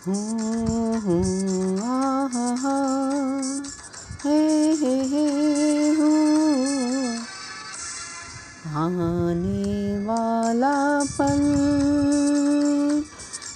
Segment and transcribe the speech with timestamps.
[0.00, 0.08] आने
[9.98, 11.42] वाला पल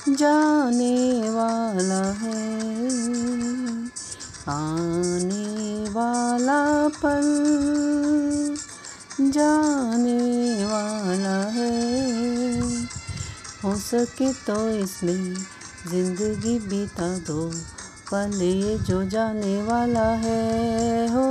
[0.09, 2.67] जाने वाला है।
[4.49, 7.27] आने वाला पल
[9.21, 12.05] जाने वाला है।
[13.65, 15.54] हो सके तो इसमें
[15.87, 17.41] ज़िंदगी बिता दो,
[18.11, 21.25] पल ये जो जाने वाला है। हो,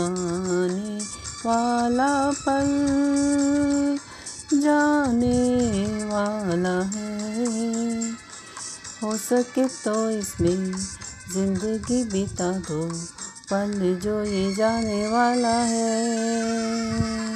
[0.00, 0.98] आने
[1.46, 2.68] वाला पल
[4.60, 5.38] जाने
[6.06, 8.12] वाला है।
[9.02, 10.72] हो सके तो इसमें
[11.34, 12.84] ज़िंदगी बिता दो,
[13.50, 17.31] पल जो ये जाने वाला है।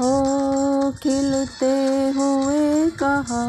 [0.00, 1.74] हो खिलते
[2.16, 3.44] हुए कहा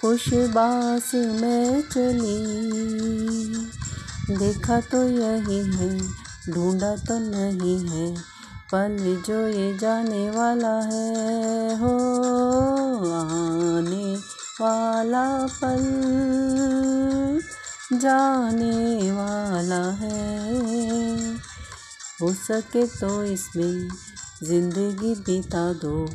[0.00, 2.58] खुशबास में चली।
[4.30, 5.88] देखा तो यही है,
[6.52, 8.10] ढूंढा तो नहीं है,
[8.72, 11.92] पल जो ये जाने वाला है। हो,
[13.12, 14.14] आने
[14.60, 15.24] वाला
[15.62, 15.86] पल
[17.98, 21.32] जाने वाला है।
[22.22, 23.88] हो सके तो इसमें
[24.42, 26.06] ज़िंदगी बिता दो,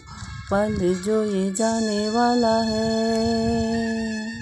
[0.51, 4.33] पल जो ये जाने वाला है।